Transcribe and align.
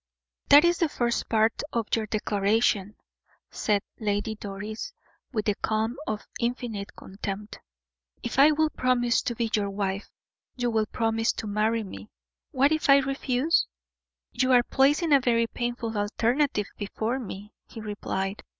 "That 0.49 0.65
is 0.65 0.79
the 0.79 0.89
first 0.89 1.29
part 1.29 1.61
of 1.73 1.95
your 1.95 2.07
declaration," 2.07 2.95
said 3.51 3.83
Lady 3.99 4.33
Doris, 4.33 4.93
with 5.31 5.45
the 5.45 5.53
calm 5.53 5.95
of 6.07 6.25
infinite 6.39 6.95
contempt; 6.95 7.59
"if 8.23 8.39
I 8.39 8.49
will 8.51 8.71
promise 8.71 9.21
to 9.21 9.35
be 9.35 9.51
your 9.53 9.69
wife, 9.69 10.09
you 10.55 10.71
will 10.71 10.87
promise 10.87 11.31
to 11.33 11.45
marry 11.45 11.83
me. 11.83 12.09
What 12.49 12.71
if 12.71 12.89
I 12.89 12.97
refuse?" 12.97 13.67
"You 14.31 14.51
are 14.53 14.63
placing 14.63 15.13
a 15.13 15.19
very 15.19 15.45
painful 15.45 15.95
alternative 15.95 16.65
before 16.79 17.19
me," 17.19 17.53
he 17.67 17.79
replied. 17.79 18.41